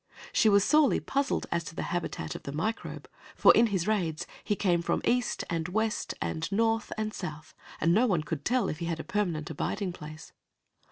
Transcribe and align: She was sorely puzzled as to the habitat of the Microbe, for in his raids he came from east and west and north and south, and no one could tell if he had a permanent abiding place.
She 0.33 0.49
was 0.49 0.63
sorely 0.63 0.99
puzzled 0.99 1.45
as 1.51 1.63
to 1.65 1.75
the 1.75 1.83
habitat 1.93 2.33
of 2.33 2.41
the 2.41 2.51
Microbe, 2.51 3.07
for 3.35 3.53
in 3.53 3.67
his 3.67 3.87
raids 3.87 4.25
he 4.43 4.55
came 4.55 4.81
from 4.81 5.03
east 5.05 5.43
and 5.47 5.67
west 5.67 6.15
and 6.19 6.51
north 6.51 6.91
and 6.97 7.13
south, 7.13 7.53
and 7.79 7.93
no 7.93 8.07
one 8.07 8.23
could 8.23 8.43
tell 8.43 8.67
if 8.67 8.79
he 8.79 8.87
had 8.87 8.99
a 8.99 9.03
permanent 9.03 9.51
abiding 9.51 9.93
place. 9.93 10.31